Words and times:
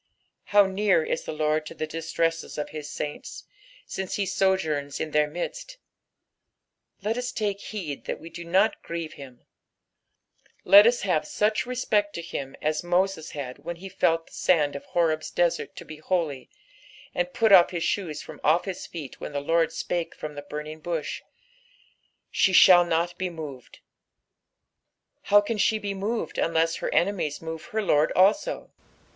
Bow 0.51 0.65
near 0.65 1.05
ia 1.05 1.15
the 1.15 1.31
Lord 1.31 1.63
to 1.67 1.75
the 1.75 1.85
distresses 1.85 2.57
of 2.57 2.69
his 2.69 2.89
saints, 2.89 3.43
since 3.85 4.15
he 4.15 4.25
sojourns 4.25 4.99
in 4.99 5.11
their 5.11 5.27
midst 5.27 5.77
I 5.77 7.05
Let 7.07 7.17
us 7.19 7.31
take 7.31 7.61
heed 7.61 8.05
that 8.05 8.19
we 8.19 8.31
do 8.31 8.43
not 8.43 8.81
grieve 8.81 9.13
him; 9.13 9.43
lot 10.65 10.87
us 10.87 11.01
have 11.01 11.27
such 11.27 11.67
respect 11.67 12.15
to 12.15 12.23
him 12.23 12.55
as 12.63 12.81
Hoses 12.81 13.33
had 13.33 13.59
when 13.59 13.75
he 13.75 13.89
felt 13.89 14.25
the 14.25 14.33
sand 14.33 14.75
of 14.75 14.85
Horeb's 14.85 15.29
desert 15.29 15.75
to 15.75 15.85
be 15.85 15.97
holy, 15.97 16.49
and 17.13 17.31
put 17.31 17.51
off 17.51 17.67
bis 17.67 17.83
shoes 17.83 18.23
from 18.23 18.41
off 18.43 18.65
his 18.65 18.87
feet 18.87 19.19
when 19.19 19.33
the 19.33 19.39
Lord 19.39 19.71
spake 19.71 20.15
from 20.15 20.33
the 20.33 20.41
burning 20.41 20.79
bush. 20.79 21.21
"She 22.31 22.53
ihaU 22.53 22.87
not 22.89 23.19
be 23.19 23.29
moved." 23.29 23.81
How 25.25 25.41
can 25.41 25.59
she 25.59 25.77
be 25.77 25.93
moved 25.93 26.39
unless 26.39 26.77
her 26.77 26.91
enemies 26.91 27.39
move 27.39 27.65
her 27.65 27.83
Lord 27.83 28.11
also 28.13 28.71